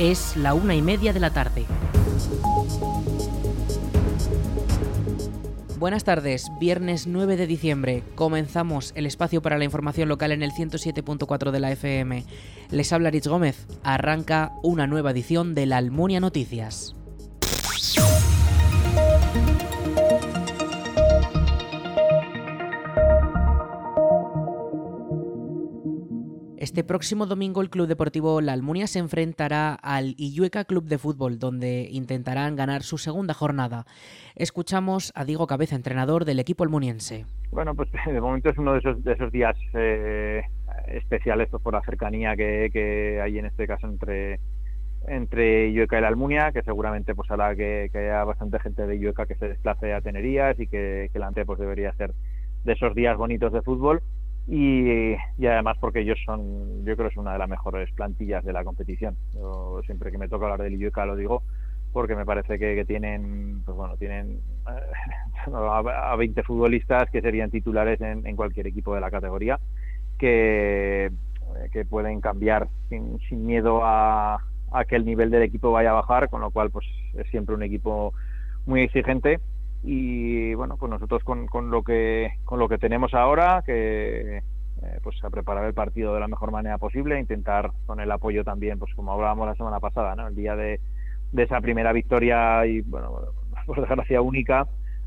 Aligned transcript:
Es 0.00 0.34
la 0.34 0.54
una 0.54 0.74
y 0.74 0.80
media 0.80 1.12
de 1.12 1.20
la 1.20 1.28
tarde. 1.28 1.66
Buenas 5.78 6.04
tardes, 6.04 6.46
viernes 6.58 7.06
9 7.06 7.36
de 7.36 7.46
diciembre. 7.46 8.02
Comenzamos 8.14 8.92
el 8.94 9.04
espacio 9.04 9.42
para 9.42 9.58
la 9.58 9.64
información 9.64 10.08
local 10.08 10.32
en 10.32 10.42
el 10.42 10.52
107.4 10.52 11.50
de 11.50 11.60
la 11.60 11.72
FM. 11.72 12.24
Les 12.70 12.94
habla 12.94 13.10
Rich 13.10 13.26
Gómez. 13.26 13.66
Arranca 13.82 14.52
una 14.62 14.86
nueva 14.86 15.10
edición 15.10 15.54
de 15.54 15.66
la 15.66 15.76
Almunia 15.76 16.18
Noticias. 16.18 16.96
Este 26.70 26.84
próximo 26.84 27.26
domingo 27.26 27.62
el 27.62 27.68
Club 27.68 27.88
Deportivo 27.88 28.40
La 28.40 28.52
Almunia 28.52 28.86
se 28.86 29.00
enfrentará 29.00 29.74
al 29.74 30.14
Illueca 30.18 30.64
Club 30.64 30.84
de 30.84 30.98
Fútbol, 30.98 31.40
donde 31.40 31.88
intentarán 31.90 32.54
ganar 32.54 32.82
su 32.82 32.96
segunda 32.96 33.34
jornada. 33.34 33.86
Escuchamos 34.36 35.10
a 35.16 35.24
Diego 35.24 35.48
Cabeza, 35.48 35.74
entrenador 35.74 36.24
del 36.24 36.38
equipo 36.38 36.62
almuniense. 36.62 37.26
Bueno, 37.50 37.74
pues 37.74 37.88
de 38.06 38.20
momento 38.20 38.50
es 38.50 38.58
uno 38.58 38.74
de 38.74 38.78
esos, 38.78 39.32
días 39.32 39.56
eh, 39.74 40.42
especiales 40.86 41.48
pues, 41.50 41.60
por 41.60 41.74
la 41.74 41.82
cercanía 41.82 42.36
que, 42.36 43.20
hay 43.20 43.36
en 43.36 43.46
este 43.46 43.66
caso 43.66 43.88
entre 43.88 44.38
entre 45.08 45.70
Illueca 45.70 45.98
y 45.98 46.02
la 46.02 46.08
Almunia, 46.08 46.52
que 46.52 46.62
seguramente 46.62 47.16
pues 47.16 47.28
hará 47.32 47.56
que, 47.56 47.90
haya 47.92 48.22
bastante 48.22 48.60
gente 48.60 48.86
de 48.86 48.94
Illueca 48.94 49.26
que 49.26 49.34
se 49.34 49.48
desplace 49.48 49.92
a 49.92 50.02
Tenerías 50.02 50.56
y 50.60 50.68
que, 50.68 51.10
que 51.12 51.18
la 51.18 51.26
ANTE 51.26 51.44
pues 51.44 51.58
debería 51.58 51.92
ser 51.94 52.12
de 52.62 52.74
esos 52.74 52.94
días 52.94 53.16
bonitos 53.16 53.52
de 53.52 53.62
fútbol 53.62 54.02
y, 54.46 55.14
además 55.46 55.76
porque 55.80 56.00
ellos 56.00 56.18
son, 56.24 56.84
yo 56.84 56.96
creo 56.96 57.08
que 57.08 57.12
es 57.12 57.16
una 57.16 57.32
de 57.32 57.38
las 57.38 57.48
mejores 57.48 57.90
plantillas 57.92 58.44
de 58.44 58.52
la 58.52 58.64
competición. 58.64 59.16
Yo 59.34 59.80
siempre 59.84 60.10
que 60.10 60.18
me 60.18 60.28
toca 60.28 60.46
hablar 60.46 60.62
del 60.62 60.74
Illueca 60.74 61.06
lo 61.06 61.16
digo 61.16 61.42
porque 61.92 62.14
me 62.14 62.24
parece 62.24 62.58
que, 62.58 62.84
tienen, 62.84 63.62
pues 63.64 63.76
bueno, 63.76 63.96
tienen 63.96 64.40
a 65.52 66.14
20 66.16 66.42
futbolistas 66.44 67.10
que 67.10 67.20
serían 67.20 67.50
titulares 67.50 68.00
en, 68.00 68.36
cualquier 68.36 68.68
equipo 68.68 68.94
de 68.94 69.00
la 69.00 69.10
categoría 69.10 69.58
que, 70.18 71.10
que 71.72 71.84
pueden 71.84 72.20
cambiar 72.20 72.68
sin, 72.88 73.18
sin 73.28 73.44
miedo 73.44 73.80
a, 73.84 74.38
a 74.72 74.84
que 74.84 74.96
el 74.96 75.04
nivel 75.04 75.30
del 75.30 75.42
equipo 75.42 75.72
vaya 75.72 75.90
a 75.90 75.94
bajar, 75.94 76.28
con 76.28 76.40
lo 76.40 76.50
cual 76.50 76.70
pues 76.70 76.86
es 77.14 77.26
siempre 77.30 77.54
un 77.54 77.62
equipo 77.62 78.14
muy 78.66 78.82
exigente 78.82 79.40
y 79.82 80.54
bueno 80.54 80.76
pues 80.76 80.90
nosotros 80.90 81.24
con, 81.24 81.46
con 81.46 81.70
lo 81.70 81.82
que 81.82 82.32
con 82.44 82.58
lo 82.58 82.68
que 82.68 82.78
tenemos 82.78 83.14
ahora 83.14 83.62
que 83.64 84.38
eh, 84.82 84.98
pues 85.02 85.22
a 85.24 85.30
preparar 85.30 85.64
el 85.64 85.74
partido 85.74 86.14
de 86.14 86.20
la 86.20 86.28
mejor 86.28 86.50
manera 86.50 86.78
posible 86.78 87.18
intentar 87.18 87.70
con 87.86 88.00
el 88.00 88.10
apoyo 88.10 88.44
también 88.44 88.78
pues 88.78 88.94
como 88.94 89.12
hablábamos 89.12 89.46
la 89.46 89.54
semana 89.54 89.80
pasada 89.80 90.14
no 90.14 90.28
el 90.28 90.34
día 90.34 90.54
de, 90.54 90.80
de 91.32 91.42
esa 91.42 91.60
primera 91.60 91.92
victoria 91.92 92.66
y 92.66 92.82
bueno 92.82 93.12
por 93.66 93.80
desgracia 93.80 94.20
única 94.20 94.66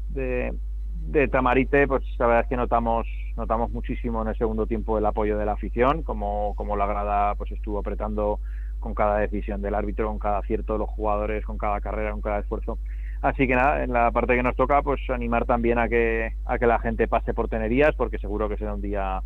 de, 0.09 0.53
de 0.95 1.27
Tamarite 1.27 1.87
pues 1.87 2.03
la 2.17 2.27
verdad 2.27 2.43
es 2.43 2.49
que 2.49 2.57
notamos 2.57 3.07
notamos 3.37 3.71
muchísimo 3.71 4.23
en 4.23 4.29
el 4.29 4.37
segundo 4.37 4.65
tiempo 4.65 4.97
el 4.97 5.05
apoyo 5.05 5.37
de 5.37 5.45
la 5.45 5.53
afición 5.53 6.01
como 6.01 6.55
como 6.55 6.75
la 6.75 6.87
grada 6.87 7.35
pues 7.35 7.51
estuvo 7.51 7.79
apretando 7.79 8.39
con 8.79 8.95
cada 8.95 9.19
decisión 9.19 9.61
del 9.61 9.75
árbitro 9.75 10.07
con 10.07 10.19
cada 10.19 10.39
acierto 10.39 10.73
de 10.73 10.79
los 10.79 10.89
jugadores 10.89 11.45
con 11.45 11.57
cada 11.59 11.79
carrera 11.79 12.11
con 12.11 12.21
cada 12.21 12.39
esfuerzo 12.39 12.79
Así 13.23 13.47
que 13.47 13.55
nada, 13.55 13.85
en 13.85 13.93
la 13.93 14.11
parte 14.11 14.35
que 14.35 14.43
nos 14.43 14.57
toca, 14.57 14.81
pues 14.81 14.99
animar 15.09 15.45
también 15.45 15.79
a 15.79 15.87
que, 15.87 16.33
a 16.43 16.59
que 16.59 16.67
la 16.67 16.77
gente 16.79 17.07
pase 17.07 17.33
por 17.33 17.47
Tenerías, 17.47 17.95
porque 17.95 18.19
seguro 18.19 18.49
que 18.49 18.57
será 18.57 18.73
un 18.73 18.81
día 18.81 19.21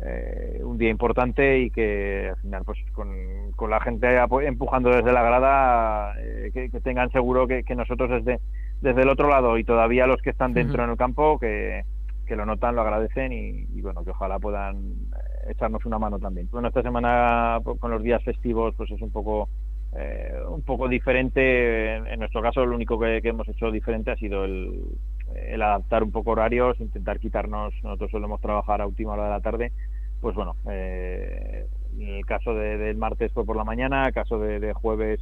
eh, 0.00 0.60
un 0.64 0.76
día 0.76 0.90
importante 0.90 1.60
y 1.60 1.70
que 1.70 2.30
al 2.30 2.36
final 2.40 2.64
pues 2.64 2.78
con, 2.92 3.08
con 3.54 3.70
la 3.70 3.80
gente 3.80 4.08
empujando 4.42 4.90
desde 4.90 5.12
la 5.12 5.22
grada 5.22 6.14
eh, 6.20 6.50
que, 6.52 6.80
tengan 6.80 7.10
seguro 7.10 7.46
que, 7.46 7.64
nosotros 7.76 8.10
desde 8.10 8.40
desde 8.80 9.02
el 9.02 9.08
otro 9.08 9.28
lado 9.28 9.58
y 9.58 9.64
todavía 9.64 10.06
los 10.06 10.22
que 10.22 10.30
están 10.30 10.52
dentro 10.52 10.84
en 10.84 10.90
el 10.90 10.96
campo 10.96 11.38
que, 11.40 11.82
que 12.26 12.36
lo 12.36 12.46
notan 12.46 12.76
lo 12.76 12.82
agradecen 12.82 13.32
y, 13.32 13.80
bueno 13.80 14.04
que 14.04 14.10
ojalá 14.10 14.38
puedan 14.38 14.76
eh, 14.76 15.50
echarnos 15.50 15.84
una 15.84 15.98
mano 15.98 16.18
también. 16.18 16.48
Bueno 16.50 16.68
esta 16.68 16.82
semana 16.82 17.58
pues, 17.64 17.78
con 17.80 17.90
los 17.90 18.02
días 18.02 18.22
festivos 18.22 18.74
pues 18.76 18.90
es 18.90 19.02
un 19.02 19.10
poco 19.10 19.48
eh, 19.96 20.34
un 20.48 20.62
poco 20.62 20.88
diferente. 20.88 21.96
En, 21.96 22.18
nuestro 22.18 22.42
caso, 22.42 22.64
lo 22.64 22.74
único 22.74 22.98
que, 22.98 23.20
hemos 23.22 23.48
hecho 23.48 23.70
diferente 23.70 24.10
ha 24.10 24.16
sido 24.16 24.44
el, 24.44 25.62
adaptar 25.62 26.02
un 26.02 26.12
poco 26.12 26.32
horarios, 26.32 26.78
intentar 26.80 27.18
quitarnos, 27.18 27.72
nosotros 27.82 28.10
solemos 28.10 28.40
trabajar 28.40 28.80
a 28.80 28.86
última 28.86 29.12
hora 29.12 29.24
de 29.24 29.30
la 29.30 29.40
tarde, 29.40 29.72
pues 30.20 30.34
bueno, 30.34 30.56
eh, 30.70 31.66
el 31.98 32.26
caso 32.26 32.54
del 32.54 32.96
martes 32.96 33.32
fue 33.32 33.44
por 33.44 33.56
la 33.56 33.64
mañana, 33.64 34.06
el 34.06 34.14
caso 34.14 34.38
de, 34.38 34.72
jueves 34.72 35.20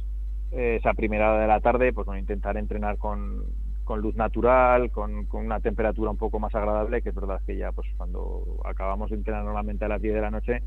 eh, 0.51 0.77
esa 0.79 0.93
primera 0.93 1.31
hora 1.31 1.41
de 1.41 1.47
la 1.47 1.59
tarde, 1.59 1.93
pues 1.93 2.05
bueno, 2.05 2.19
intentar 2.19 2.57
entrenar 2.57 2.97
con, 2.97 3.43
con 3.83 4.01
luz 4.01 4.15
natural, 4.15 4.91
con, 4.91 5.25
con, 5.25 5.45
una 5.45 5.59
temperatura 5.59 6.11
un 6.11 6.17
poco 6.17 6.39
más 6.39 6.53
agradable, 6.55 7.01
que 7.01 7.09
es 7.09 7.15
verdad 7.15 7.41
que 7.45 7.57
ya 7.57 7.71
pues 7.71 7.87
cuando 7.97 8.61
acabamos 8.65 9.09
de 9.09 9.17
entrenar 9.17 9.43
normalmente 9.43 9.85
a 9.85 9.89
las 9.89 10.01
10 10.01 10.13
de 10.15 10.21
la 10.21 10.31
noche, 10.31 10.63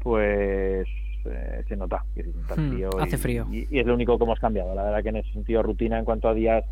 pues 0.00 0.86
eh, 1.30 1.64
se 1.68 1.76
nota 1.76 2.04
que 2.14 2.22
hmm, 2.22 3.00
hace 3.00 3.18
frío. 3.18 3.46
Y, 3.50 3.78
es 3.78 3.86
lo 3.86 3.94
único 3.94 4.18
que 4.18 4.24
hemos 4.24 4.38
cambiado. 4.38 4.74
La 4.74 4.84
verdad 4.84 5.02
que 5.02 5.08
en 5.10 5.16
ese 5.16 5.32
sentido 5.32 5.62
rutina 5.62 5.98
en 5.98 6.04
cuanto 6.04 6.28
a 6.28 6.34
días 6.34 6.64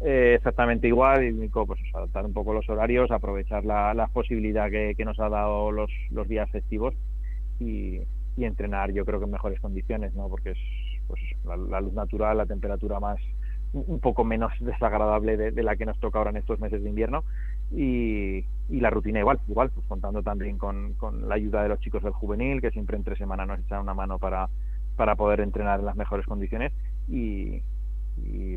eh, 0.00 0.34
exactamente 0.36 0.86
igual 0.86 1.24
y 1.24 1.30
único 1.30 1.66
pues 1.66 1.80
adaptar 1.92 2.24
un 2.24 2.32
poco 2.32 2.52
los 2.52 2.68
horarios, 2.68 3.10
aprovechar 3.10 3.64
la, 3.64 3.94
la 3.94 4.06
posibilidad 4.08 4.70
que, 4.70 5.04
nos 5.04 5.18
ha 5.18 5.28
dado 5.28 5.72
los, 5.72 5.90
los 6.10 6.28
días 6.28 6.48
festivos 6.50 6.94
y, 7.58 8.02
entrenar 8.36 8.92
yo 8.92 9.04
creo 9.04 9.18
que 9.18 9.24
en 9.24 9.32
mejores 9.32 9.58
condiciones, 9.58 10.14
¿no? 10.14 10.28
Porque 10.28 10.50
es 10.50 10.58
pues 11.08 11.20
la 11.68 11.80
luz 11.80 11.92
natural, 11.92 12.38
la 12.38 12.46
temperatura 12.46 13.00
más 13.00 13.18
un 13.72 14.00
poco 14.00 14.24
menos 14.24 14.52
desagradable 14.60 15.36
de, 15.36 15.62
la 15.62 15.76
que 15.76 15.86
nos 15.86 15.98
toca 15.98 16.18
ahora 16.18 16.30
en 16.30 16.36
estos 16.36 16.60
meses 16.60 16.82
de 16.82 16.88
invierno 16.88 17.24
y, 17.70 18.44
la 18.68 18.90
rutina 18.90 19.20
igual, 19.20 19.40
igual, 19.48 19.70
pues 19.70 19.86
contando 19.86 20.22
también 20.22 20.58
con, 20.58 20.94
con, 20.94 21.28
la 21.28 21.34
ayuda 21.34 21.62
de 21.62 21.70
los 21.70 21.80
chicos 21.80 22.02
del 22.02 22.12
juvenil 22.12 22.60
que 22.60 22.70
siempre 22.70 22.96
entre 22.96 23.16
semana 23.16 23.46
nos 23.46 23.60
echan 23.60 23.80
una 23.80 23.94
mano 23.94 24.18
para, 24.18 24.48
para 24.98 25.16
poder 25.16 25.40
entrenar 25.40 25.80
en 25.80 25.86
las 25.86 25.96
mejores 25.96 26.26
condiciones 26.26 26.72
y, 27.08 27.62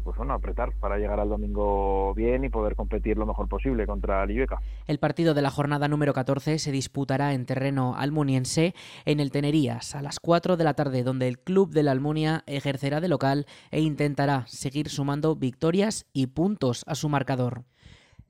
pues 0.03 0.17
bueno, 0.17 0.33
apretar 0.33 0.73
para 0.79 0.97
llegar 0.97 1.19
al 1.19 1.29
domingo 1.29 2.13
bien 2.15 2.43
y 2.43 2.49
poder 2.49 2.75
competir 2.75 3.17
lo 3.17 3.27
mejor 3.27 3.47
posible 3.47 3.85
contra 3.85 4.23
el 4.23 4.31
Ibeca. 4.31 4.59
El 4.87 4.97
partido 4.97 5.35
de 5.35 5.43
la 5.43 5.51
jornada 5.51 5.87
número 5.87 6.13
14 6.13 6.57
se 6.57 6.71
disputará 6.71 7.33
en 7.33 7.45
terreno 7.45 7.95
almuniense 7.95 8.73
en 9.05 9.19
el 9.19 9.31
Tenerías 9.31 9.95
a 9.95 10.01
las 10.01 10.19
4 10.19 10.57
de 10.57 10.63
la 10.63 10.73
tarde, 10.73 11.03
donde 11.03 11.27
el 11.27 11.39
club 11.39 11.71
de 11.71 11.83
la 11.83 11.91
Almunia 11.91 12.43
ejercerá 12.47 12.99
de 13.01 13.07
local 13.07 13.45
e 13.69 13.81
intentará 13.81 14.45
seguir 14.47 14.89
sumando 14.89 15.35
victorias 15.35 16.07
y 16.11 16.27
puntos 16.27 16.83
a 16.87 16.95
su 16.95 17.07
marcador. 17.07 17.63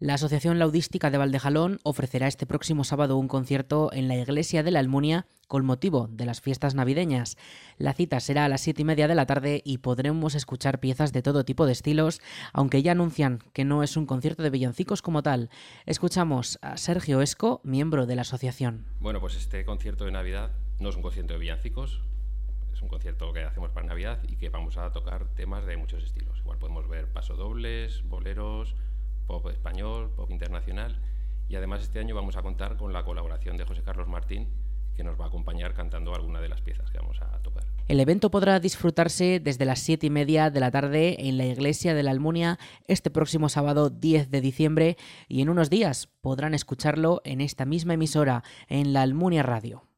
La 0.01 0.15
Asociación 0.15 0.57
Laudística 0.57 1.11
de 1.11 1.19
Valdejalón 1.19 1.79
ofrecerá 1.83 2.25
este 2.25 2.47
próximo 2.47 2.83
sábado 2.83 3.17
un 3.17 3.27
concierto 3.27 3.91
en 3.93 4.07
la 4.07 4.15
iglesia 4.15 4.63
de 4.63 4.71
la 4.71 4.79
Almunia 4.79 5.27
con 5.47 5.63
motivo 5.63 6.07
de 6.07 6.25
las 6.25 6.41
fiestas 6.41 6.73
navideñas. 6.73 7.37
La 7.77 7.93
cita 7.93 8.19
será 8.19 8.45
a 8.45 8.49
las 8.49 8.61
siete 8.61 8.81
y 8.81 8.85
media 8.85 9.07
de 9.07 9.13
la 9.13 9.27
tarde 9.27 9.61
y 9.63 9.77
podremos 9.77 10.33
escuchar 10.33 10.79
piezas 10.79 11.13
de 11.13 11.21
todo 11.21 11.45
tipo 11.45 11.67
de 11.67 11.73
estilos, 11.73 12.19
aunque 12.51 12.81
ya 12.81 12.93
anuncian 12.93 13.43
que 13.53 13.63
no 13.63 13.83
es 13.83 13.95
un 13.95 14.07
concierto 14.07 14.41
de 14.41 14.49
villancicos 14.49 15.03
como 15.03 15.21
tal. 15.21 15.51
Escuchamos 15.85 16.57
a 16.63 16.77
Sergio 16.77 17.21
Esco, 17.21 17.61
miembro 17.63 18.07
de 18.07 18.15
la 18.15 18.23
asociación. 18.23 18.87
Bueno, 19.01 19.19
pues 19.19 19.35
este 19.35 19.63
concierto 19.65 20.05
de 20.05 20.11
Navidad 20.13 20.49
no 20.79 20.89
es 20.89 20.95
un 20.95 21.03
concierto 21.03 21.33
de 21.33 21.39
villancicos, 21.39 22.01
es 22.73 22.81
un 22.81 22.87
concierto 22.87 23.31
que 23.33 23.43
hacemos 23.43 23.69
para 23.69 23.85
Navidad 23.85 24.17
y 24.27 24.37
que 24.37 24.49
vamos 24.49 24.77
a 24.77 24.91
tocar 24.91 25.27
temas 25.35 25.63
de 25.67 25.77
muchos 25.77 26.03
estilos. 26.03 26.39
Igual 26.39 26.57
podemos 26.57 26.87
ver 26.87 27.05
pasodobles, 27.13 28.01
boleros, 28.09 28.73
pop 29.31 29.47
español, 29.47 30.11
pop 30.13 30.29
internacional. 30.29 30.99
Y 31.47 31.55
además 31.55 31.81
este 31.81 31.99
año 31.99 32.13
vamos 32.13 32.35
a 32.35 32.41
contar 32.41 32.75
con 32.75 32.91
la 32.91 33.03
colaboración 33.03 33.55
de 33.55 33.63
José 33.63 33.81
Carlos 33.81 34.09
Martín, 34.09 34.49
que 34.93 35.05
nos 35.05 35.17
va 35.19 35.25
a 35.25 35.27
acompañar 35.29 35.73
cantando 35.73 36.13
alguna 36.13 36.41
de 36.41 36.49
las 36.49 36.61
piezas 36.61 36.91
que 36.91 36.97
vamos 36.97 37.21
a 37.21 37.41
tocar. 37.41 37.63
El 37.87 38.01
evento 38.01 38.29
podrá 38.29 38.59
disfrutarse 38.59 39.39
desde 39.39 39.65
las 39.65 39.79
siete 39.79 40.07
y 40.07 40.09
media 40.09 40.49
de 40.49 40.59
la 40.59 40.69
tarde 40.69 41.15
en 41.29 41.37
la 41.37 41.45
iglesia 41.45 41.93
de 41.93 42.03
la 42.03 42.11
Almunia 42.11 42.59
este 42.87 43.09
próximo 43.09 43.47
sábado 43.47 43.89
10 43.89 44.31
de 44.31 44.41
diciembre 44.41 44.97
y 45.29 45.41
en 45.41 45.49
unos 45.49 45.69
días 45.69 46.09
podrán 46.19 46.53
escucharlo 46.53 47.21
en 47.23 47.39
esta 47.39 47.65
misma 47.65 47.93
emisora, 47.93 48.43
en 48.67 48.91
la 48.91 49.01
Almunia 49.01 49.43
Radio. 49.43 49.90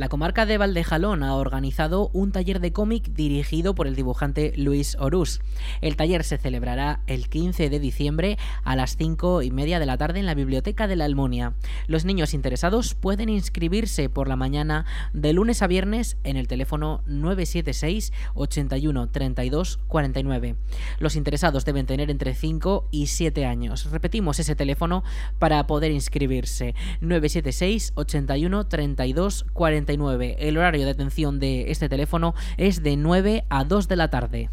La 0.00 0.08
comarca 0.08 0.46
de 0.46 0.56
Valdejalón 0.56 1.22
ha 1.22 1.34
organizado 1.34 2.08
un 2.14 2.32
taller 2.32 2.60
de 2.60 2.72
cómic 2.72 3.12
dirigido 3.12 3.74
por 3.74 3.86
el 3.86 3.94
dibujante 3.94 4.54
Luis 4.56 4.96
Orús. 4.98 5.42
El 5.82 5.96
taller 5.96 6.24
se 6.24 6.38
celebrará 6.38 7.02
el 7.06 7.28
15 7.28 7.68
de 7.68 7.78
diciembre 7.78 8.38
a 8.64 8.76
las 8.76 8.96
5 8.96 9.42
y 9.42 9.50
media 9.50 9.78
de 9.78 9.84
la 9.84 9.98
tarde 9.98 10.18
en 10.18 10.24
la 10.24 10.32
Biblioteca 10.32 10.88
de 10.88 10.96
la 10.96 11.04
Almunia. 11.04 11.52
Los 11.86 12.06
niños 12.06 12.32
interesados 12.32 12.94
pueden 12.94 13.28
inscribirse 13.28 14.08
por 14.08 14.26
la 14.26 14.36
mañana 14.36 14.86
de 15.12 15.34
lunes 15.34 15.60
a 15.60 15.66
viernes 15.66 16.16
en 16.24 16.38
el 16.38 16.48
teléfono 16.48 17.02
976 17.04 18.14
81 18.32 19.10
32 19.10 19.80
49. 19.86 20.56
Los 20.98 21.14
interesados 21.14 21.66
deben 21.66 21.84
tener 21.84 22.10
entre 22.10 22.34
5 22.34 22.88
y 22.90 23.08
7 23.08 23.44
años. 23.44 23.90
Repetimos 23.90 24.40
ese 24.40 24.56
teléfono 24.56 25.04
para 25.38 25.66
poder 25.66 25.90
inscribirse. 25.90 26.74
976 27.02 27.92
81 27.96 28.66
32 28.66 29.44
49. 29.52 29.89
El 30.38 30.56
horario 30.56 30.84
de 30.84 30.90
atención 30.90 31.40
de 31.40 31.70
este 31.70 31.88
teléfono 31.88 32.34
es 32.56 32.82
de 32.82 32.96
9 32.96 33.44
a 33.48 33.64
2 33.64 33.88
de 33.88 33.96
la 33.96 34.08
tarde 34.08 34.50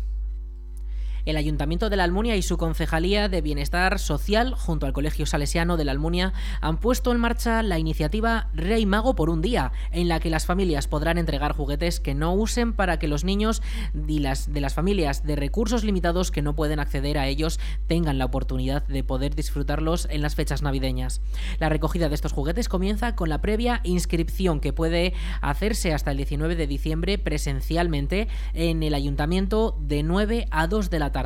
el 1.28 1.36
Ayuntamiento 1.36 1.90
de 1.90 1.98
la 1.98 2.06
Almunia 2.06 2.38
y 2.38 2.42
su 2.42 2.56
Concejalía 2.56 3.28
de 3.28 3.42
Bienestar 3.42 4.00
Social, 4.00 4.54
junto 4.56 4.86
al 4.86 4.94
Colegio 4.94 5.26
Salesiano 5.26 5.76
de 5.76 5.84
la 5.84 5.92
Almunia, 5.92 6.32
han 6.62 6.78
puesto 6.78 7.12
en 7.12 7.20
marcha 7.20 7.62
la 7.64 7.80
iniciativa 7.80 8.48
Rey 8.54 8.86
Mago 8.86 9.14
por 9.14 9.30
un 9.30 9.42
día, 9.42 9.74
en 9.92 10.08
la 10.08 10.22
que 10.22 10.30
las 10.30 10.46
familias 10.46 10.88
podrán 10.88 11.18
entregar 11.18 11.52
juguetes 11.52 12.00
que 12.00 12.16
no 12.16 12.34
usen 12.34 12.72
para 12.72 12.98
que 12.98 13.10
los 13.10 13.26
niños 13.26 13.62
de 13.94 14.22
las, 14.22 14.54
de 14.54 14.62
las 14.62 14.74
familias 14.74 15.26
de 15.26 15.36
recursos 15.36 15.84
limitados 15.84 16.32
que 16.32 16.42
no 16.42 16.56
pueden 16.56 16.80
acceder 16.80 17.18
a 17.18 17.28
ellos 17.28 17.60
tengan 17.88 18.18
la 18.18 18.26
oportunidad 18.26 18.88
de 18.88 19.04
poder 19.04 19.36
disfrutarlos 19.36 20.08
en 20.10 20.22
las 20.22 20.36
fechas 20.36 20.62
navideñas. 20.62 21.20
La 21.60 21.68
recogida 21.68 22.08
de 22.08 22.16
estos 22.16 22.32
juguetes 22.32 22.70
comienza 22.70 23.16
con 23.16 23.28
la 23.28 23.42
previa 23.42 23.82
inscripción 23.84 24.62
que 24.62 24.72
puede 24.72 25.14
hacerse 25.42 25.94
hasta 25.94 26.12
el 26.12 26.18
19 26.18 26.56
de 26.56 26.68
diciembre 26.68 27.18
presencialmente 27.18 28.30
en 28.54 28.82
el 28.82 28.94
Ayuntamiento 28.94 29.78
de 29.82 30.04
9 30.04 30.48
a 30.52 30.68
2 30.68 30.90
de 30.90 31.00
la 31.00 31.12
tarde 31.12 31.17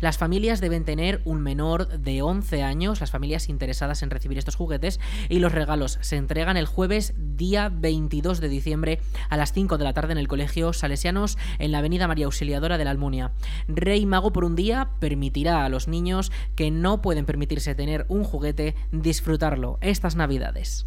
las 0.00 0.18
familias 0.18 0.60
deben 0.60 0.84
tener 0.84 1.20
un 1.24 1.40
menor 1.40 1.88
de 1.88 2.22
11 2.22 2.62
años, 2.62 3.00
las 3.00 3.10
familias 3.10 3.48
interesadas 3.48 4.02
en 4.02 4.10
recibir 4.10 4.38
estos 4.38 4.56
juguetes, 4.56 4.98
y 5.28 5.38
los 5.38 5.52
regalos 5.52 5.98
se 6.00 6.16
entregan 6.16 6.56
el 6.56 6.66
jueves 6.66 7.14
día 7.16 7.70
22 7.72 8.40
de 8.40 8.48
diciembre 8.48 9.00
a 9.28 9.36
las 9.36 9.52
5 9.52 9.78
de 9.78 9.84
la 9.84 9.92
tarde 9.92 10.12
en 10.12 10.18
el 10.18 10.28
Colegio 10.28 10.72
Salesianos 10.72 11.38
en 11.58 11.72
la 11.72 11.78
Avenida 11.78 12.08
María 12.08 12.26
Auxiliadora 12.26 12.78
de 12.78 12.84
la 12.84 12.90
Almunia. 12.90 13.32
Rey 13.68 14.06
Mago 14.06 14.32
por 14.32 14.44
un 14.44 14.56
día 14.56 14.90
permitirá 14.98 15.64
a 15.64 15.68
los 15.68 15.88
niños 15.88 16.32
que 16.56 16.70
no 16.70 17.00
pueden 17.00 17.26
permitirse 17.26 17.74
tener 17.74 18.06
un 18.08 18.24
juguete 18.24 18.74
disfrutarlo 18.90 19.78
estas 19.80 20.16
Navidades. 20.16 20.86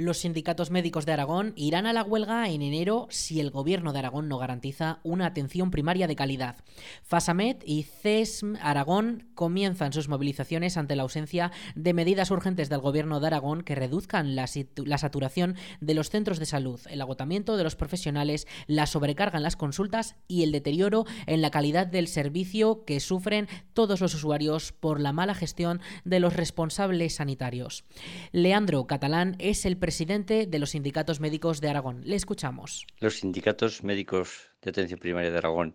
Los 0.00 0.16
sindicatos 0.16 0.70
médicos 0.70 1.04
de 1.04 1.12
Aragón 1.12 1.52
irán 1.56 1.84
a 1.84 1.92
la 1.92 2.02
huelga 2.02 2.48
en 2.48 2.62
enero 2.62 3.06
si 3.10 3.38
el 3.38 3.50
gobierno 3.50 3.92
de 3.92 3.98
Aragón 3.98 4.30
no 4.30 4.38
garantiza 4.38 4.98
una 5.02 5.26
atención 5.26 5.70
primaria 5.70 6.06
de 6.06 6.16
calidad. 6.16 6.56
FASAMED 7.02 7.58
y 7.66 7.82
CESM 7.82 8.56
Aragón 8.62 9.28
comienzan 9.34 9.92
sus 9.92 10.08
movilizaciones 10.08 10.78
ante 10.78 10.96
la 10.96 11.02
ausencia 11.02 11.52
de 11.74 11.92
medidas 11.92 12.30
urgentes 12.30 12.70
del 12.70 12.80
gobierno 12.80 13.20
de 13.20 13.26
Aragón 13.26 13.60
que 13.60 13.74
reduzcan 13.74 14.34
la, 14.34 14.46
saturación 14.46 15.56
de 15.82 15.92
los 15.92 16.08
centros 16.08 16.38
de 16.38 16.46
salud, 16.46 16.80
el 16.88 17.02
agotamiento 17.02 17.58
de 17.58 17.64
los 17.64 17.76
profesionales, 17.76 18.46
la 18.66 18.86
sobrecarga 18.86 19.36
en 19.36 19.42
las 19.42 19.56
consultas 19.56 20.16
y 20.28 20.44
el 20.44 20.52
deterioro 20.52 21.04
en 21.26 21.42
la 21.42 21.50
calidad 21.50 21.86
del 21.86 22.08
servicio 22.08 22.86
que 22.86 23.00
sufren 23.00 23.48
todos 23.74 24.00
los 24.00 24.14
usuarios 24.14 24.72
por 24.72 24.98
la 24.98 25.12
mala 25.12 25.34
gestión 25.34 25.82
de 26.06 26.20
los 26.20 26.36
responsables 26.36 27.16
sanitarios. 27.16 27.84
Leandro 28.32 28.86
Catalán 28.86 29.36
es 29.38 29.66
el 29.66 29.76
presidente 29.76 29.89
presidente 29.90 30.46
de 30.46 30.60
los 30.60 30.70
sindicatos 30.70 31.18
médicos 31.18 31.60
de 31.60 31.68
Aragón. 31.68 32.02
Le 32.04 32.14
escuchamos. 32.14 32.86
Los 33.00 33.18
sindicatos 33.18 33.82
médicos 33.82 34.52
de 34.62 34.70
atención 34.70 35.00
primaria 35.00 35.32
de 35.32 35.38
Aragón 35.38 35.74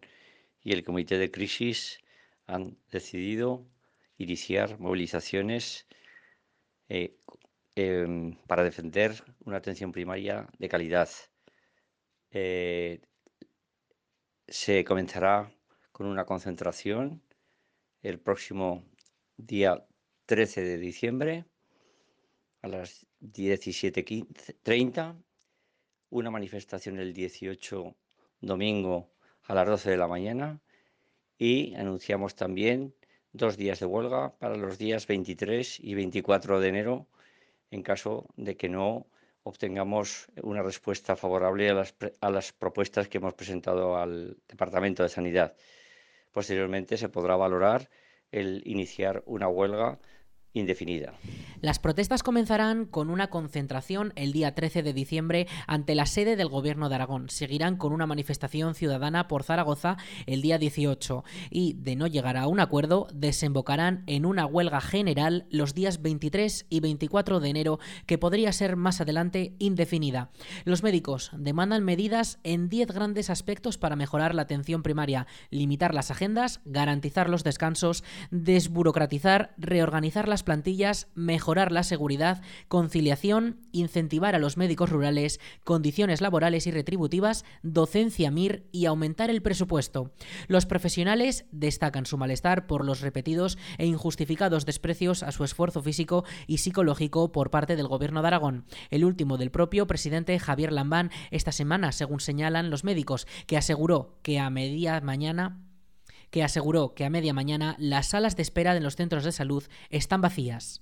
y 0.64 0.72
el 0.72 0.86
Comité 0.86 1.18
de 1.18 1.30
Crisis 1.30 2.00
han 2.48 2.78
decidido 2.90 3.68
iniciar 4.18 4.80
movilizaciones 4.80 5.86
eh, 6.88 7.18
em, 7.76 8.38
para 8.48 8.64
defender 8.64 9.22
una 9.44 9.58
atención 9.58 9.92
primaria 9.92 10.48
de 10.60 10.70
calidad. 10.70 11.10
Eh, 12.32 13.02
se 14.48 14.86
comenzará 14.86 15.52
con 15.92 16.08
una 16.08 16.24
concentración 16.24 17.22
el 18.02 18.18
próximo 18.22 18.86
día 19.36 19.86
13 20.26 20.62
de 20.62 20.78
diciembre 20.78 21.46
a 22.66 22.68
las 22.68 23.06
17.30, 23.22 25.24
una 26.10 26.32
manifestación 26.32 26.98
el 26.98 27.14
18 27.14 27.96
domingo 28.42 29.14
a 29.44 29.54
las 29.54 29.68
12 29.68 29.92
de 29.92 29.98
la 29.98 30.08
mañana 30.08 30.60
y 31.38 31.76
anunciamos 31.76 32.36
también 32.36 32.96
dos 33.34 33.56
días 33.56 33.80
de 33.80 33.86
huelga 33.86 34.36
para 34.40 34.58
los 34.58 34.80
días 34.80 35.06
23 35.06 35.80
y 35.80 35.94
24 35.94 36.60
de 36.60 36.68
enero 36.68 37.08
en 37.70 37.84
caso 37.84 38.26
de 38.36 38.58
que 38.58 38.68
no 38.68 39.06
obtengamos 39.44 40.26
una 40.42 40.64
respuesta 40.64 41.16
favorable 41.16 41.70
a 41.70 41.76
las, 41.76 41.94
a 42.20 42.32
las 42.32 42.52
propuestas 42.52 43.08
que 43.08 43.20
hemos 43.20 43.36
presentado 43.36 43.96
al 43.96 44.38
Departamento 44.48 45.04
de 45.04 45.10
Sanidad. 45.10 45.56
Posteriormente 46.32 46.98
se 46.98 47.10
podrá 47.10 47.36
valorar 47.36 47.92
el 48.32 48.64
iniciar 48.66 49.22
una 49.28 49.48
huelga 49.48 50.00
indefinida. 50.56 51.14
Las 51.62 51.80
protestas 51.80 52.24
comenzarán 52.24 52.86
con 52.86 53.10
una 53.10 53.28
concentración 53.28 54.14
el 54.16 54.32
día 54.34 54.56
13 54.56 54.84
de 54.84 54.94
diciembre 54.94 55.48
ante 55.68 55.96
la 55.96 56.06
sede 56.06 56.36
del 56.36 56.50
Gobierno 56.50 56.90
de 56.90 56.96
Aragón. 56.96 57.30
Seguirán 57.30 57.78
con 57.78 57.94
una 57.94 58.08
manifestación 58.08 58.74
ciudadana 58.76 59.28
por 59.28 59.44
Zaragoza 59.44 59.98
el 60.26 60.42
día 60.42 60.58
18 60.58 61.24
y, 61.50 61.74
de 61.74 61.96
no 61.96 62.08
llegar 62.08 62.38
a 62.38 62.48
un 62.48 62.60
acuerdo, 62.60 63.08
desembocarán 63.14 64.04
en 64.08 64.26
una 64.26 64.46
huelga 64.46 64.82
general 64.82 65.46
los 65.50 65.74
días 65.74 66.02
23 66.02 66.66
y 66.70 66.80
24 66.80 67.40
de 67.40 67.50
enero 67.50 67.80
que 68.06 68.18
podría 68.18 68.52
ser 68.52 68.76
más 68.76 69.02
adelante 69.02 69.56
indefinida. 69.60 70.32
Los 70.64 70.84
médicos 70.84 71.32
demandan 71.38 71.84
medidas 71.84 72.40
en 72.44 72.70
10 72.70 72.88
grandes 72.92 73.30
aspectos 73.30 73.78
para 73.78 73.96
mejorar 73.96 74.36
la 74.36 74.44
atención 74.44 74.84
primaria, 74.84 75.28
limitar 75.50 75.94
las 75.94 76.12
agendas, 76.12 76.62
garantizar 76.66 77.30
los 77.30 77.44
descansos, 77.44 78.04
desburocratizar, 78.32 79.54
reorganizar 79.58 80.28
las 80.28 80.44
plantillas, 80.46 81.10
mejorar 81.16 81.74
la 81.74 81.84
seguridad, 81.84 82.42
conciliación, 82.70 83.60
incentivar 83.74 84.36
a 84.36 84.40
los 84.40 84.56
médicos 84.56 84.90
rurales, 84.90 85.42
condiciones 85.66 86.22
laborales 86.22 86.68
y 86.68 86.72
retributivas, 86.72 87.44
docencia 87.64 88.32
MIR 88.32 88.68
y 88.72 88.86
aumentar 88.86 89.30
el 89.30 89.42
presupuesto. 89.42 90.14
Los 90.48 90.66
profesionales 90.66 91.46
destacan 91.52 92.06
su 92.06 92.18
malestar 92.18 92.68
por 92.68 92.86
los 92.86 93.02
repetidos 93.02 93.58
e 93.78 93.86
injustificados 93.86 94.66
desprecios 94.66 95.24
a 95.24 95.32
su 95.32 95.44
esfuerzo 95.44 95.82
físico 95.82 96.24
y 96.48 96.60
psicológico 96.60 97.32
por 97.32 97.50
parte 97.50 97.76
del 97.76 97.88
Gobierno 97.88 98.22
de 98.22 98.28
Aragón. 98.28 98.66
El 98.90 99.04
último 99.04 99.38
del 99.38 99.52
propio 99.52 99.88
presidente 99.88 100.40
Javier 100.40 100.72
Lambán 100.72 101.12
esta 101.32 101.52
semana, 101.52 101.92
según 101.92 102.20
señalan 102.20 102.70
los 102.70 102.84
médicos, 102.84 103.28
que 103.48 103.58
aseguró 103.58 104.20
que 104.22 104.40
a 104.40 104.50
media 104.50 105.02
mañana 105.02 105.65
que 106.36 106.44
aseguró 106.44 106.94
que 106.94 107.06
a 107.06 107.10
media 107.10 107.34
mañana 107.34 107.78
las 107.80 108.08
salas 108.08 108.36
de 108.36 108.42
espera 108.42 108.74
de 108.74 108.82
los 108.82 108.98
centros 108.98 109.24
de 109.24 109.32
salud 109.32 109.64
están 109.90 110.20
vacías. 110.20 110.82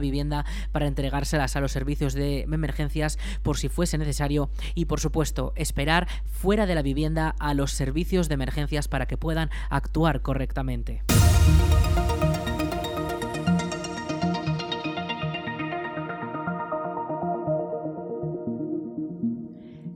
vivienda 0.01 0.45
para 0.73 0.87
entregárselas 0.87 1.55
a 1.55 1.61
los 1.61 1.71
servicios 1.71 2.13
de 2.13 2.41
emergencias 2.41 3.17
por 3.41 3.57
si 3.57 3.69
fuese 3.69 3.97
necesario 3.97 4.49
y 4.75 4.85
por 4.85 4.99
supuesto 4.99 5.53
esperar 5.55 6.07
fuera 6.25 6.65
de 6.65 6.75
la 6.75 6.81
vivienda 6.81 7.35
a 7.39 7.53
los 7.53 7.71
servicios 7.71 8.27
de 8.27 8.33
emergencias 8.33 8.89
para 8.89 9.05
que 9.05 9.17
puedan 9.17 9.49
actuar 9.69 10.21
correctamente. 10.21 11.03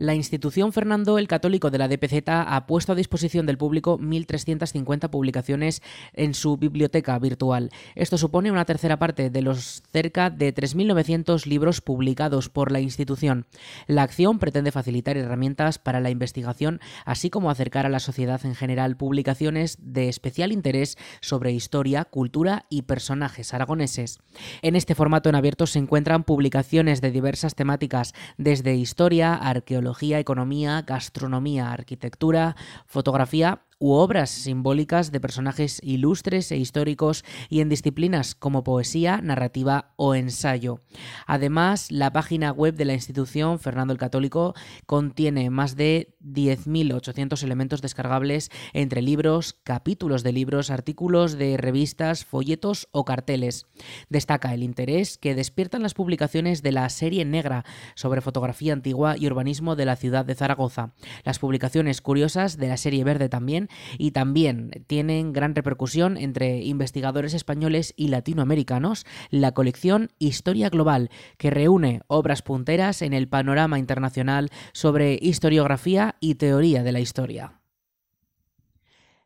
La 0.06 0.14
institución 0.14 0.72
Fernando 0.72 1.18
el 1.18 1.28
Católico 1.28 1.72
de 1.72 1.80
la 1.80 1.88
DPZ 1.88 2.28
ha 2.28 2.68
puesto 2.68 2.92
a 2.92 2.96
disposición 2.96 3.48
del 3.48 3.58
público 3.58 3.98
1.350 3.98 5.10
publicaciones 5.10 5.82
en 6.14 6.36
su 6.36 6.58
biblioteca 6.58 7.18
virtual. 7.18 7.72
Esto 7.96 8.20
supone 8.20 8.52
una 8.52 8.66
tercera 8.66 9.00
parte 9.00 9.32
de 9.32 9.42
los 9.42 9.82
cerca 9.92 10.30
de 10.30 10.54
3.900 10.54 11.48
libros 11.48 11.82
publicados 11.82 12.50
por 12.50 12.72
la 12.72 12.82
institución. 12.82 13.48
La 13.88 14.04
acción 14.04 14.38
pretende 14.38 14.72
facilitar 14.72 15.18
herramientas 15.18 15.80
para 15.80 16.00
la 16.00 16.12
investigación, 16.12 16.82
así 17.04 17.32
como 17.32 17.50
acercar 17.50 17.88
a 17.88 17.90
la 17.90 18.00
sociedad 18.00 18.46
en 18.46 18.54
general 18.54 18.98
publicaciones 18.98 19.80
de 19.82 20.08
especial 20.08 20.52
interés 20.52 21.00
sobre 21.20 21.52
historia, 21.52 22.06
cultura 22.06 22.68
y 22.70 22.84
personajes 22.84 23.56
aragoneses. 23.56 24.20
En 24.62 24.76
este 24.76 24.94
formato 24.94 25.30
en 25.30 25.36
abierto 25.36 25.66
se 25.66 25.80
encuentran 25.80 26.26
publicaciones 26.26 27.02
de 27.02 27.10
diversas 27.10 27.56
temáticas, 27.56 28.14
desde 28.38 28.76
historia, 28.76 29.34
arqueología, 29.34 29.95
economía, 30.04 30.82
gastronomía, 30.82 31.72
arquitectura, 31.72 32.56
fotografía 32.86 33.65
u 33.78 33.94
obras 33.94 34.30
simbólicas 34.30 35.12
de 35.12 35.20
personajes 35.20 35.80
ilustres 35.84 36.52
e 36.52 36.58
históricos 36.58 37.24
y 37.50 37.62
en 37.62 37.70
disciplinas 37.70 38.36
como 38.36 38.64
poesía, 38.64 39.20
narrativa 39.22 39.94
o 39.98 40.16
ensayo. 40.16 40.80
Además, 41.28 41.92
la 41.92 42.12
página 42.12 42.52
web 42.52 42.76
de 42.76 42.86
la 42.86 42.94
institución 42.94 43.60
Fernando 43.60 43.92
el 43.92 44.00
Católico 44.00 44.54
contiene 44.86 45.50
más 45.50 45.76
de 45.76 46.16
10.800 46.24 47.44
elementos 47.44 47.82
descargables 47.82 48.50
entre 48.74 49.02
libros, 49.02 49.54
capítulos 49.64 50.24
de 50.24 50.32
libros, 50.32 50.70
artículos 50.70 51.38
de 51.38 51.58
revistas, 51.58 52.26
folletos 52.26 52.88
o 52.92 53.06
carteles. 53.06 53.68
Destaca 54.10 54.54
el 54.54 54.64
interés 54.64 55.18
que 55.18 55.36
despiertan 55.36 55.84
las 55.84 55.94
publicaciones 55.94 56.64
de 56.64 56.72
la 56.72 56.90
serie 56.90 57.26
negra 57.26 57.66
sobre 57.96 58.22
fotografía 58.22 58.74
antigua 58.74 59.16
y 59.18 59.28
urbanismo 59.28 59.76
de 59.76 59.86
la 59.86 59.96
ciudad 59.96 60.26
de 60.26 60.36
Zaragoza. 60.36 60.94
Las 61.24 61.40
publicaciones 61.40 62.02
curiosas 62.02 62.58
de 62.58 62.68
la 62.68 62.78
serie 62.78 63.04
verde 63.04 63.30
también 63.30 63.65
y 63.98 64.12
también 64.12 64.72
tienen 64.88 65.34
gran 65.34 65.56
repercusión 65.56 66.18
entre 66.18 66.64
investigadores 66.64 67.34
españoles 67.34 67.94
y 67.98 68.08
latinoamericanos 68.08 69.06
la 69.30 69.54
colección 69.54 70.12
Historia 70.20 70.70
Global, 70.70 71.10
que 71.38 71.50
reúne 71.50 72.02
obras 72.08 72.42
punteras 72.42 73.02
en 73.02 73.14
el 73.14 73.28
panorama 73.28 73.80
internacional 73.80 74.50
sobre 74.74 75.18
historiografía 75.22 76.16
y 76.20 76.36
teoría 76.36 76.84
de 76.84 76.92
la 76.92 77.00
historia. 77.00 77.65